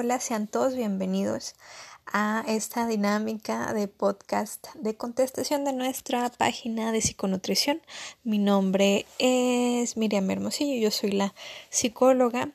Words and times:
Hola, 0.00 0.20
sean 0.20 0.46
todos 0.46 0.76
bienvenidos 0.76 1.56
a 2.06 2.44
esta 2.46 2.86
dinámica 2.86 3.72
de 3.72 3.88
podcast 3.88 4.68
de 4.76 4.96
contestación 4.96 5.64
de 5.64 5.72
nuestra 5.72 6.30
página 6.30 6.92
de 6.92 7.00
psiconutrición. 7.00 7.82
Mi 8.22 8.38
nombre 8.38 9.06
es 9.18 9.96
Miriam 9.96 10.30
Hermosillo, 10.30 10.80
yo 10.80 10.92
soy 10.92 11.10
la 11.10 11.34
psicóloga 11.70 12.52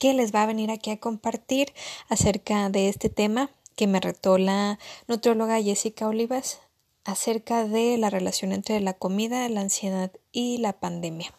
que 0.00 0.14
les 0.14 0.34
va 0.34 0.42
a 0.42 0.46
venir 0.46 0.72
aquí 0.72 0.90
a 0.90 0.98
compartir 0.98 1.72
acerca 2.08 2.70
de 2.70 2.88
este 2.88 3.08
tema 3.08 3.50
que 3.76 3.86
me 3.86 4.00
retó 4.00 4.36
la 4.36 4.80
nutrióloga 5.06 5.62
Jessica 5.62 6.08
Olivas 6.08 6.58
acerca 7.04 7.68
de 7.68 7.98
la 7.98 8.10
relación 8.10 8.50
entre 8.50 8.80
la 8.80 8.94
comida, 8.94 9.48
la 9.48 9.60
ansiedad 9.60 10.10
y 10.32 10.58
la 10.58 10.72
pandemia. 10.72 11.32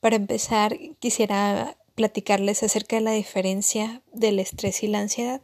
Para 0.00 0.16
empezar, 0.16 0.78
quisiera 1.00 1.76
platicarles 1.94 2.62
acerca 2.62 2.96
de 2.96 3.02
la 3.02 3.12
diferencia 3.12 4.02
del 4.12 4.38
estrés 4.38 4.82
y 4.82 4.88
la 4.88 5.00
ansiedad. 5.00 5.40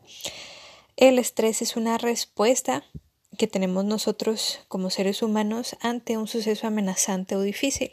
El 0.96 1.18
estrés 1.18 1.62
es 1.62 1.76
una 1.76 1.98
respuesta 1.98 2.84
que 3.38 3.46
tenemos 3.46 3.84
nosotros 3.84 4.60
como 4.68 4.90
seres 4.90 5.22
humanos 5.22 5.76
ante 5.80 6.18
un 6.18 6.28
suceso 6.28 6.66
amenazante 6.66 7.36
o 7.36 7.40
difícil. 7.40 7.92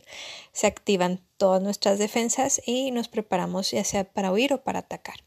Se 0.52 0.68
activan 0.68 1.22
todas 1.38 1.62
nuestras 1.62 2.00
defensas 2.00 2.62
y 2.66 2.92
nos 2.92 3.08
preparamos 3.08 3.72
ya 3.72 3.84
sea 3.84 4.04
para 4.04 4.32
huir 4.32 4.54
o 4.54 4.64
para 4.64 4.80
atacar. 4.80 5.24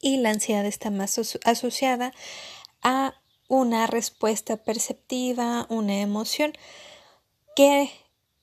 Y 0.00 0.18
la 0.18 0.30
ansiedad 0.30 0.66
está 0.66 0.90
más 0.90 1.18
asociada 1.44 2.12
a 2.82 3.14
una 3.48 3.86
respuesta 3.86 4.58
perceptiva, 4.58 5.66
una 5.70 6.00
emoción 6.00 6.52
que 7.54 7.90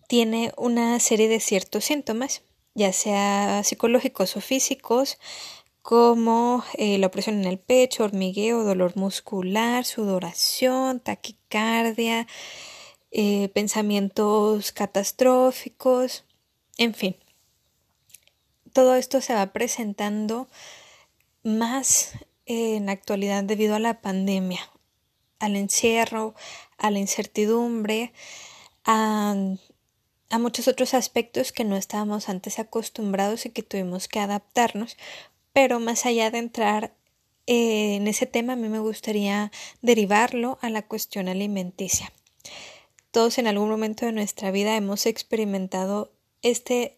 tiene 0.07 0.53
una 0.57 0.99
serie 0.99 1.27
de 1.27 1.39
ciertos 1.39 1.85
síntomas 1.85 2.41
ya 2.75 2.93
sea 2.93 3.63
psicológicos 3.63 4.35
o 4.35 4.41
físicos, 4.41 5.17
como 5.81 6.63
eh, 6.77 6.97
la 6.97 7.07
opresión 7.07 7.39
en 7.39 7.45
el 7.45 7.59
pecho, 7.59 8.05
hormigueo, 8.05 8.63
dolor 8.63 8.95
muscular, 8.95 9.85
sudoración, 9.85 11.01
taquicardia, 11.01 12.25
eh, 13.11 13.49
pensamientos 13.49 14.71
catastróficos, 14.71 16.25
en 16.77 16.93
fin. 16.93 17.17
Todo 18.71 18.95
esto 18.95 19.21
se 19.21 19.35
va 19.35 19.53
presentando 19.53 20.47
más 21.43 22.13
en 22.45 22.87
la 22.87 22.93
actualidad 22.93 23.43
debido 23.43 23.75
a 23.75 23.79
la 23.79 24.01
pandemia, 24.01 24.61
al 25.39 25.57
encierro, 25.57 26.33
a 26.77 26.89
la 26.91 26.99
incertidumbre, 26.99 28.13
a 28.85 29.35
a 30.33 30.39
muchos 30.39 30.67
otros 30.67 30.95
aspectos 30.95 31.51
que 31.51 31.63
no 31.63 31.75
estábamos 31.75 32.27
antes 32.27 32.57
acostumbrados 32.57 33.45
y 33.45 33.51
que 33.51 33.61
tuvimos 33.61 34.07
que 34.07 34.19
adaptarnos. 34.19 34.97
Pero 35.53 35.79
más 35.79 36.07
allá 36.07 36.31
de 36.31 36.39
entrar 36.39 36.95
eh, 37.45 37.97
en 37.97 38.07
ese 38.07 38.25
tema, 38.25 38.53
a 38.53 38.55
mí 38.55 38.67
me 38.67 38.79
gustaría 38.79 39.51
derivarlo 39.83 40.57
a 40.63 40.71
la 40.71 40.81
cuestión 40.81 41.27
alimenticia. 41.27 42.11
Todos 43.11 43.37
en 43.37 43.45
algún 43.45 43.69
momento 43.69 44.07
de 44.07 44.11
nuestra 44.11 44.49
vida 44.49 44.75
hemos 44.75 45.05
experimentado 45.05 46.11
este 46.41 46.97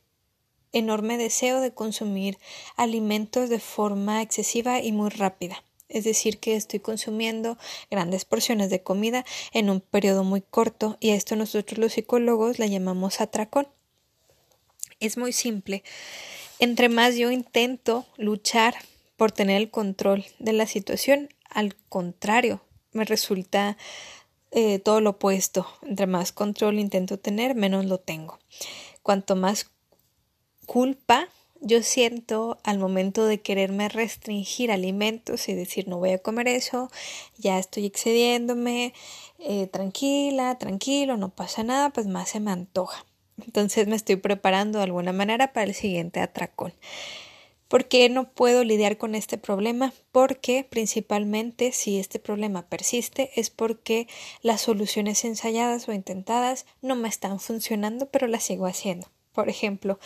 enorme 0.71 1.17
deseo 1.17 1.59
de 1.59 1.73
consumir 1.73 2.37
alimentos 2.77 3.49
de 3.49 3.59
forma 3.59 4.21
excesiva 4.21 4.79
y 4.79 4.93
muy 4.93 5.09
rápida 5.09 5.64
es 5.89 6.03
decir, 6.03 6.39
que 6.39 6.55
estoy 6.55 6.79
consumiendo 6.79 7.57
grandes 7.91 8.25
porciones 8.25 8.69
de 8.69 8.81
comida 8.81 9.25
en 9.53 9.69
un 9.69 9.81
periodo 9.81 10.23
muy 10.23 10.41
corto 10.41 10.97
y 10.99 11.11
a 11.11 11.15
esto 11.15 11.35
nosotros 11.35 11.77
los 11.77 11.93
psicólogos 11.93 12.59
le 12.59 12.69
llamamos 12.69 13.21
atracón. 13.21 13.67
Es 14.99 15.17
muy 15.17 15.33
simple. 15.33 15.83
Entre 16.59 16.89
más 16.89 17.15
yo 17.15 17.31
intento 17.31 18.05
luchar 18.17 18.75
por 19.17 19.31
tener 19.31 19.57
el 19.57 19.69
control 19.69 20.25
de 20.39 20.53
la 20.53 20.67
situación, 20.67 21.29
al 21.49 21.75
contrario, 21.89 22.61
me 22.91 23.05
resulta 23.05 23.77
eh, 24.51 24.79
todo 24.79 25.01
lo 25.01 25.11
opuesto. 25.11 25.67
Entre 25.83 26.07
más 26.07 26.31
control 26.31 26.79
intento 26.79 27.19
tener, 27.19 27.55
menos 27.55 27.85
lo 27.85 27.99
tengo. 27.99 28.39
Cuanto 29.03 29.35
más 29.35 29.69
culpa 30.65 31.27
yo 31.61 31.81
siento 31.83 32.57
al 32.63 32.79
momento 32.79 33.25
de 33.25 33.41
quererme 33.41 33.89
restringir 33.89 34.71
alimentos 34.71 35.49
y 35.49 35.53
decir 35.53 35.87
no 35.87 35.97
voy 35.97 36.11
a 36.11 36.19
comer 36.19 36.47
eso, 36.47 36.91
ya 37.37 37.57
estoy 37.59 37.85
excediéndome, 37.85 38.93
eh, 39.39 39.67
tranquila, 39.67 40.57
tranquilo, 40.57 41.17
no 41.17 41.29
pasa 41.29 41.63
nada, 41.63 41.89
pues 41.89 42.07
más 42.07 42.29
se 42.29 42.39
me 42.39 42.51
antoja. 42.51 43.05
Entonces 43.43 43.87
me 43.87 43.95
estoy 43.95 44.15
preparando 44.15 44.77
de 44.77 44.85
alguna 44.85 45.11
manera 45.11 45.53
para 45.53 45.65
el 45.65 45.73
siguiente 45.73 46.19
atracón. 46.19 46.73
¿Por 47.67 47.87
qué 47.87 48.09
no 48.09 48.31
puedo 48.31 48.63
lidiar 48.63 48.97
con 48.97 49.15
este 49.15 49.37
problema? 49.37 49.91
Porque 50.11 50.65
principalmente 50.69 51.71
si 51.71 51.99
este 51.99 52.19
problema 52.19 52.67
persiste 52.67 53.31
es 53.35 53.49
porque 53.49 54.07
las 54.41 54.61
soluciones 54.61 55.25
ensayadas 55.25 55.89
o 55.89 55.93
intentadas 55.93 56.65
no 56.81 56.95
me 56.95 57.09
están 57.09 57.39
funcionando, 57.39 58.05
pero 58.05 58.27
las 58.27 58.43
sigo 58.43 58.67
haciendo. 58.67 59.07
Por 59.35 59.49
ejemplo, 59.49 59.99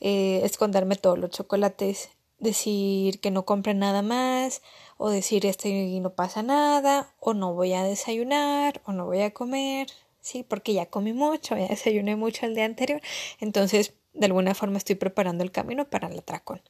eh, 0.00 0.40
esconderme 0.44 0.96
todos 0.96 1.18
los 1.18 1.30
chocolates, 1.30 2.10
decir 2.38 3.20
que 3.20 3.30
no 3.30 3.44
compre 3.44 3.72
nada 3.74 4.02
más, 4.02 4.62
o 4.98 5.08
decir 5.08 5.46
este 5.46 6.00
no 6.00 6.10
pasa 6.10 6.42
nada, 6.42 7.14
o 7.20 7.34
no 7.34 7.54
voy 7.54 7.72
a 7.72 7.84
desayunar, 7.84 8.82
o 8.84 8.92
no 8.92 9.06
voy 9.06 9.22
a 9.22 9.32
comer, 9.32 9.86
sí, 10.20 10.42
porque 10.42 10.74
ya 10.74 10.86
comí 10.86 11.12
mucho, 11.12 11.56
ya 11.56 11.68
desayuné 11.68 12.16
mucho 12.16 12.46
el 12.46 12.54
día 12.54 12.64
anterior, 12.64 13.00
entonces 13.40 13.94
de 14.12 14.26
alguna 14.26 14.54
forma 14.54 14.78
estoy 14.78 14.96
preparando 14.96 15.44
el 15.44 15.52
camino 15.52 15.88
para 15.88 16.08
el 16.08 16.18
atracón. 16.18 16.60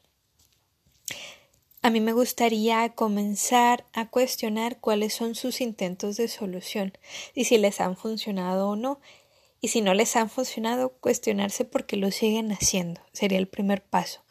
A 1.81 1.91
mí 1.91 1.99
me 1.99 2.13
gustaría 2.13 2.89
comenzar 2.95 3.85
a 3.93 4.09
cuestionar 4.09 4.79
cuáles 4.79 5.13
son 5.13 5.35
sus 5.35 5.61
intentos 5.61 6.17
de 6.17 6.27
solución 6.27 6.97
y 7.35 7.45
si 7.45 7.59
les 7.59 7.79
han 7.79 7.95
funcionado 7.95 8.69
o 8.69 8.75
no 8.75 8.99
y 9.65 9.67
si 9.67 9.81
no 9.81 9.95
les 9.95 10.15
han 10.15 10.29
funcionado, 10.29 10.89
cuestionarse 10.89 11.65
por 11.65 11.87
qué 11.87 11.97
lo 11.97 12.11
siguen 12.11 12.51
haciendo. 12.51 13.01
Sería 13.13 13.39
el 13.39 13.47
primer 13.47 13.83
paso. 13.83 14.21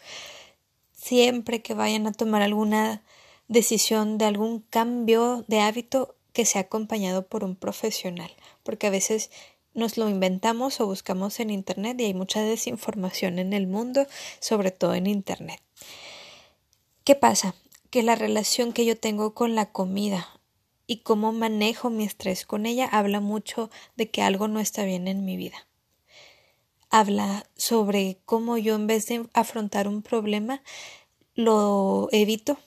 Siempre 0.93 1.61
que 1.61 1.75
vayan 1.75 2.07
a 2.07 2.13
tomar 2.13 2.41
alguna 2.41 3.03
decisión 3.49 4.17
de 4.17 4.27
algún 4.27 4.61
cambio 4.61 5.45
de 5.49 5.59
hábito 5.59 6.15
que 6.33 6.45
sea 6.45 6.61
acompañado 6.61 7.27
por 7.27 7.43
un 7.43 7.57
profesional, 7.57 8.31
porque 8.63 8.87
a 8.87 8.91
veces 8.91 9.33
nos 9.75 9.97
lo 9.97 10.09
inventamos 10.09 10.81
o 10.81 10.87
buscamos 10.87 11.41
en 11.41 11.51
Internet 11.51 12.01
y 12.01 12.05
hay 12.05 12.15
mucha 12.15 12.41
desinformación 12.41 13.41
en 13.41 13.55
el 13.55 13.67
mundo, 13.67 14.07
sobre 14.39 14.71
todo 14.71 14.95
en 14.95 15.09
Internet. 15.09 15.61
¿Qué 17.03 17.17
pasa? 17.17 17.57
Que 17.91 18.05
la 18.05 18.15
relación 18.15 18.73
que 18.73 18.85
yo 18.85 18.97
tengo 18.97 19.35
con 19.35 19.57
la 19.57 19.73
comida 19.73 20.34
y 20.87 20.99
cómo 20.99 21.33
manejo 21.33 21.91
mi 21.91 22.05
estrés 22.05 22.45
con 22.45 22.67
ella 22.67 22.87
habla 22.87 23.21
mucho 23.21 23.71
de 23.97 24.11
que 24.11 24.23
algo 24.23 24.49
no 24.49 24.61
está 24.61 24.85
bien 24.85 25.09
en 25.09 25.25
mi 25.25 25.37
vida. 25.37 25.67
Habla 26.91 27.47
sobre 27.57 28.19
cómo 28.25 28.59
yo 28.59 28.75
en 28.75 28.87
vez 28.87 29.07
de 29.07 29.27
afrontar 29.33 29.89
un 29.89 30.03
problema 30.03 30.63
lo 31.35 32.09
evito 32.13 32.59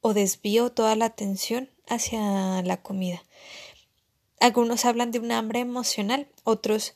o 0.00 0.14
desvío 0.14 0.70
toda 0.70 0.96
la 0.96 1.06
atención 1.06 1.70
hacia 1.88 2.62
la 2.62 2.82
comida. 2.82 3.22
Algunos 4.40 4.84
hablan 4.84 5.12
de 5.12 5.20
un 5.20 5.30
hambre 5.30 5.60
emocional, 5.60 6.28
otros 6.44 6.94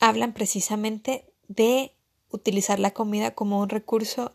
hablan 0.00 0.32
precisamente 0.32 1.24
de 1.46 1.92
utilizar 2.30 2.78
la 2.78 2.90
comida 2.90 3.34
como 3.34 3.60
un 3.60 3.68
recurso 3.68 4.32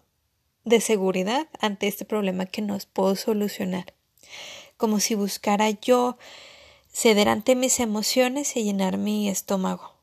de 0.63 0.79
seguridad 0.79 1.47
ante 1.59 1.87
este 1.87 2.05
problema 2.05 2.45
que 2.45 2.61
no 2.61 2.77
puedo 2.93 3.15
solucionar 3.15 3.93
como 4.77 4.99
si 4.99 5.15
buscara 5.15 5.69
yo 5.69 6.17
ceder 6.91 7.29
ante 7.29 7.55
mis 7.55 7.79
emociones 7.79 8.55
y 8.55 8.63
llenar 8.63 8.97
mi 8.97 9.29
estómago, 9.29 9.93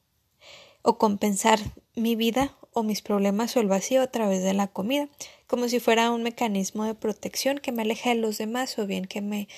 o 0.82 0.98
compensar 0.98 1.60
mi 1.94 2.16
vida 2.16 2.56
o 2.72 2.82
mis 2.82 3.02
problemas 3.02 3.56
o 3.56 3.60
el 3.60 3.68
vacío 3.68 4.02
a 4.02 4.08
través 4.08 4.42
de 4.42 4.54
la 4.54 4.66
comida, 4.68 5.08
como 5.46 5.68
si 5.68 5.80
fuera 5.80 6.10
un 6.10 6.22
mecanismo 6.22 6.84
de 6.84 6.94
protección 6.94 7.58
que 7.58 7.72
me 7.72 7.82
aleja 7.82 8.10
de 8.10 8.16
los 8.16 8.38
demás 8.38 8.78
o 8.78 8.86
bien 8.86 9.04
que 9.04 9.20
me, 9.20 9.48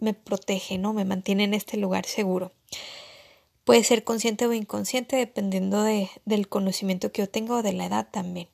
me 0.00 0.14
protege, 0.14 0.78
¿no? 0.78 0.92
Me 0.92 1.04
mantiene 1.04 1.44
en 1.44 1.54
este 1.54 1.76
lugar 1.76 2.06
seguro. 2.06 2.52
Puede 3.64 3.84
ser 3.84 4.02
consciente 4.02 4.46
o 4.46 4.52
inconsciente 4.52 5.16
dependiendo 5.16 5.82
de, 5.82 6.10
del 6.24 6.48
conocimiento 6.48 7.12
que 7.12 7.22
yo 7.22 7.28
tengo 7.28 7.56
o 7.56 7.62
de 7.62 7.74
la 7.74 7.86
edad 7.86 8.08
también. 8.10 8.48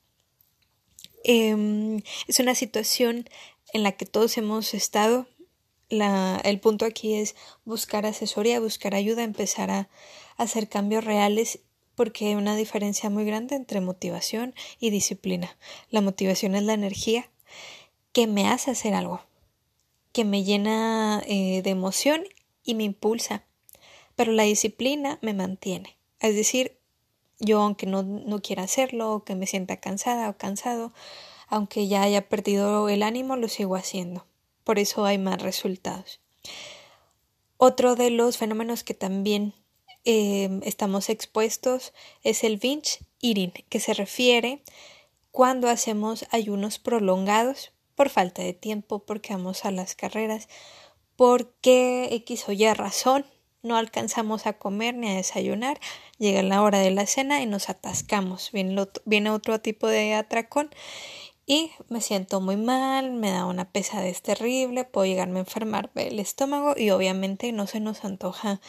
Em, 1.23 2.01
es 2.27 2.39
una 2.39 2.53
situación 2.53 3.27
en 3.73 3.83
la 3.83 3.93
que 3.93 4.05
todos 4.05 4.37
hemos 4.37 4.73
estado 4.73 5.27
la, 5.89 6.41
el 6.43 6.59
punto 6.59 6.85
aquí 6.85 7.15
es 7.15 7.35
buscar 7.63 8.05
asesoría, 8.05 8.59
buscar 8.59 8.95
ayuda, 8.95 9.23
empezar 9.23 9.71
a, 9.71 9.89
hacer 10.37 10.67
cambios 10.67 11.03
reales 11.05 11.59
porque 11.95 12.27
hay 12.27 12.35
una 12.35 12.55
diferencia 12.55 13.09
muy 13.09 13.25
grande 13.25 13.55
entre 13.55 13.81
motivación 13.81 14.53
y 14.79 14.89
disciplina. 14.89 15.57
La 15.89 16.01
motivación 16.01 16.55
es 16.55 16.63
la 16.63 16.73
energía 16.73 17.29
que 18.11 18.27
me 18.27 18.49
hace 18.49 18.71
hacer 18.71 18.93
algo, 18.93 19.21
que 20.11 20.25
me 20.25 20.43
llena 20.43 21.23
eh, 21.25 21.61
de 21.61 21.69
emoción 21.69 22.25
y 22.63 22.75
me 22.75 22.83
impulsa, 22.83 23.45
pero 24.15 24.33
la 24.33 24.43
disciplina 24.43 25.19
me 25.21 25.33
mantiene. 25.33 25.95
Es 26.19 26.35
decir, 26.35 26.77
yo 27.39 27.61
aunque 27.61 27.85
no, 27.85 28.03
no 28.03 28.41
quiera 28.41 28.63
hacerlo, 28.63 29.13
o 29.13 29.23
que 29.23 29.35
me 29.35 29.47
sienta 29.47 29.77
cansada 29.77 30.29
o 30.29 30.37
cansado, 30.37 30.93
aunque 31.47 31.87
ya 31.87 32.01
haya 32.01 32.27
perdido 32.27 32.89
el 32.89 33.03
ánimo, 33.03 33.35
lo 33.35 33.47
sigo 33.47 33.75
haciendo. 33.75 34.25
Por 34.65 34.79
eso 34.79 35.05
hay 35.05 35.17
más 35.17 35.41
resultados. 35.41 36.19
Otro 37.55 37.95
de 37.95 38.09
los 38.09 38.37
fenómenos 38.37 38.83
que 38.83 38.93
también 38.93 39.53
eh, 40.03 40.59
estamos 40.63 41.09
expuestos 41.09 41.93
es 42.23 42.43
el 42.43 42.57
binge 42.57 42.99
eating, 43.21 43.53
que 43.69 43.79
se 43.79 43.93
refiere 43.93 44.61
cuando 45.31 45.69
hacemos 45.69 46.25
ayunos 46.31 46.79
prolongados 46.79 47.71
por 47.95 48.09
falta 48.09 48.41
de 48.41 48.53
tiempo, 48.53 48.99
porque 49.05 49.33
vamos 49.33 49.65
a 49.65 49.71
las 49.71 49.95
carreras, 49.95 50.49
porque 51.15 52.09
X 52.11 52.49
o 52.49 52.51
Y 52.51 52.71
razón 52.73 53.25
no 53.63 53.77
alcanzamos 53.77 54.45
a 54.45 54.53
comer 54.53 54.95
ni 54.95 55.09
a 55.09 55.15
desayunar, 55.15 55.79
llega 56.17 56.43
la 56.43 56.61
hora 56.61 56.79
de 56.79 56.91
la 56.91 57.05
cena 57.07 57.41
y 57.41 57.45
nos 57.45 57.69
atascamos, 57.69 58.51
viene, 58.51 58.85
viene 59.05 59.29
otro 59.29 59.59
tipo 59.59 59.87
de 59.87 60.13
atracón 60.13 60.69
y 61.45 61.71
me 61.89 62.01
siento 62.01 62.41
muy 62.41 62.57
mal, 62.57 63.11
me 63.11 63.31
da 63.31 63.45
una 63.45 63.69
pesadez 63.69 64.21
terrible, 64.21 64.83
puedo 64.83 65.05
llegarme 65.05 65.39
a 65.39 65.43
enfermarme 65.43 66.07
el 66.07 66.19
estómago 66.19 66.73
y 66.75 66.89
obviamente 66.89 67.51
no 67.51 67.67
se 67.67 67.79
nos 67.79 68.03
antoja 68.03 68.61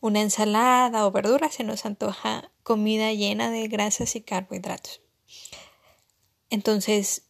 una 0.00 0.22
ensalada 0.22 1.06
o 1.06 1.10
verdura, 1.10 1.50
se 1.50 1.64
nos 1.64 1.84
antoja 1.84 2.50
comida 2.62 3.12
llena 3.12 3.50
de 3.50 3.68
grasas 3.68 4.16
y 4.16 4.22
carbohidratos. 4.22 5.02
Entonces, 6.48 7.24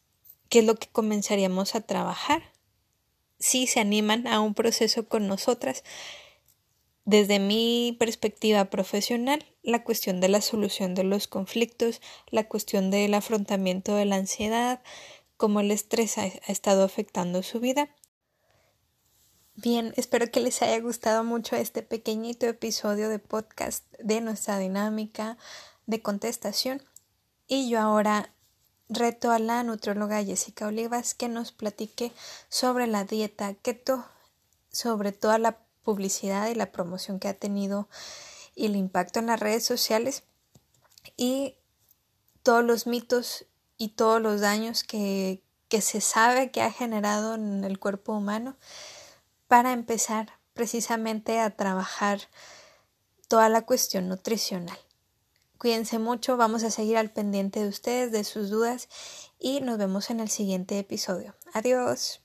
¿qué 0.49 0.59
es 0.59 0.65
lo 0.65 0.75
que 0.75 0.87
comenzaríamos 0.87 1.75
a 1.75 1.81
trabajar? 1.81 2.53
Si 3.39 3.67
se 3.67 3.79
animan 3.79 4.25
a 4.27 4.39
un 4.39 4.53
proceso 4.53 5.07
con 5.07 5.27
nosotras, 5.27 5.83
desde 7.07 7.39
mi 7.39 7.95
perspectiva 7.97 8.65
profesional, 8.65 9.45
la 9.63 9.85
cuestión 9.85 10.19
de 10.19 10.27
la 10.27 10.41
solución 10.41 10.93
de 10.93 11.05
los 11.05 11.29
conflictos, 11.29 12.01
la 12.31 12.49
cuestión 12.49 12.91
del 12.91 13.13
afrontamiento 13.13 13.95
de 13.95 14.03
la 14.03 14.17
ansiedad, 14.17 14.81
cómo 15.37 15.61
el 15.61 15.71
estrés 15.71 16.17
ha, 16.17 16.25
estado 16.25 16.83
afectando 16.83 17.43
su 17.43 17.61
vida. 17.61 17.87
Bien, 19.55 19.93
espero 19.95 20.29
que 20.29 20.41
les 20.41 20.61
haya 20.61 20.77
gustado 20.81 21.23
mucho 21.23 21.55
este 21.55 21.81
pequeñito 21.81 22.45
episodio 22.45 23.07
de 23.07 23.19
podcast 23.19 23.85
de 23.99 24.19
nuestra 24.19 24.59
dinámica 24.59 25.37
de 25.85 26.01
contestación. 26.01 26.83
Y 27.47 27.69
yo 27.69 27.79
ahora 27.79 28.33
reto 28.89 29.31
a 29.31 29.39
la 29.39 29.63
nutróloga 29.63 30.21
Jessica 30.25 30.67
Olivas 30.67 31.13
que 31.13 31.29
nos 31.29 31.53
platique 31.53 32.11
sobre 32.49 32.85
la 32.85 33.05
dieta 33.05 33.53
keto, 33.53 34.03
sobre 34.69 35.13
toda 35.13 35.37
la 35.37 35.66
publicidad 35.87 36.49
y 36.49 36.55
la 36.55 36.73
promoción 36.73 37.17
que 37.17 37.29
ha 37.29 37.33
tenido 37.33 37.87
y 38.55 38.65
el 38.65 38.75
impacto 38.75 39.19
en 39.19 39.27
las 39.27 39.39
redes 39.39 39.65
sociales 39.65 40.23
y 41.15 41.55
todos 42.43 42.61
los 42.61 42.87
mitos 42.87 43.45
y 43.77 43.89
todos 43.95 44.21
los 44.21 44.41
daños 44.41 44.83
que, 44.83 45.41
que 45.69 45.79
se 45.79 46.01
sabe 46.01 46.51
que 46.51 46.61
ha 46.61 46.73
generado 46.73 47.35
en 47.35 47.63
el 47.63 47.79
cuerpo 47.79 48.11
humano 48.11 48.57
para 49.47 49.71
empezar 49.71 50.33
precisamente 50.53 51.39
a 51.39 51.55
trabajar 51.55 52.19
toda 53.29 53.47
la 53.47 53.61
cuestión 53.61 54.09
nutricional. 54.09 54.77
Cuídense 55.57 55.99
mucho, 55.99 56.35
vamos 56.35 56.65
a 56.65 56.69
seguir 56.69 56.97
al 56.97 57.11
pendiente 57.11 57.61
de 57.61 57.69
ustedes, 57.69 58.11
de 58.11 58.25
sus 58.25 58.49
dudas 58.49 58.89
y 59.39 59.61
nos 59.61 59.77
vemos 59.77 60.09
en 60.09 60.19
el 60.19 60.27
siguiente 60.27 60.77
episodio. 60.79 61.33
Adiós. 61.53 62.19